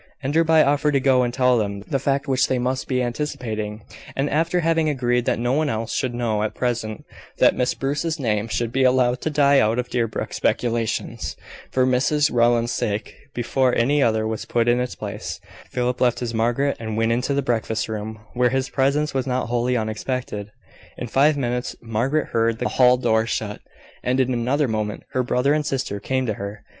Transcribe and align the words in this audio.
Enderby 0.23 0.63
offered 0.63 0.93
to 0.93 0.99
go 0.99 1.21
and 1.21 1.31
tell 1.31 1.59
them 1.59 1.81
the 1.81 1.99
fact 1.99 2.27
which 2.27 2.47
they 2.47 2.57
must 2.57 2.87
be 2.87 3.03
anticipating: 3.03 3.83
and, 4.15 4.31
after 4.31 4.61
having 4.61 4.89
agreed 4.89 5.25
that 5.25 5.37
no 5.37 5.53
one 5.53 5.69
else 5.69 5.93
should 5.93 6.15
know 6.15 6.41
at 6.41 6.55
present 6.55 7.05
that 7.37 7.55
Miss 7.55 7.75
Bruce's 7.75 8.19
name 8.19 8.47
should 8.47 8.71
be 8.71 8.83
allowed 8.83 9.21
to 9.21 9.29
die 9.29 9.59
out 9.59 9.77
of 9.77 9.89
Deerbrook 9.89 10.33
speculations, 10.33 11.35
for 11.69 11.85
Mrs 11.85 12.31
Rowland's 12.33 12.71
sake, 12.71 13.15
before 13.35 13.75
any 13.75 14.01
other 14.01 14.25
was 14.27 14.45
put 14.45 14.67
in 14.67 14.79
its 14.79 14.95
place, 14.95 15.39
Philip 15.69 16.01
left 16.01 16.17
his 16.19 16.33
Margaret, 16.33 16.77
and 16.79 16.97
went 16.97 17.11
into 17.11 17.35
the 17.35 17.43
breakfast 17.43 17.87
room, 17.87 18.21
where 18.33 18.49
his 18.49 18.71
presence 18.71 19.13
was 19.13 19.27
not 19.27 19.49
wholly 19.49 19.77
unexpected. 19.77 20.49
In 20.97 21.05
five 21.09 21.37
minutes, 21.37 21.75
Margaret 21.79 22.29
heard 22.29 22.57
the 22.57 22.69
hall 22.69 22.97
door 22.97 23.27
shut, 23.27 23.59
and, 24.01 24.19
in 24.19 24.33
another 24.33 24.67
moment, 24.67 25.03
her 25.11 25.21
brother 25.21 25.53
and 25.53 25.63
sister 25.63 25.99
came 25.99 26.25
to 26.25 26.33
her. 26.33 26.63